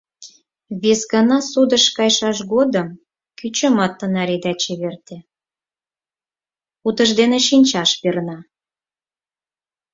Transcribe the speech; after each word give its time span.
Вес 0.81 1.01
гана 1.13 1.37
судыш 1.51 1.85
кайшаш 1.97 2.37
годым 2.53 2.87
кӱчымат 3.39 3.93
тынар 3.99 4.29
ида 4.35 4.53
чеверте— 4.61 5.17
утыж 6.87 7.09
дене 7.19 7.39
шинчаш 7.47 7.91
перна. 8.01 8.39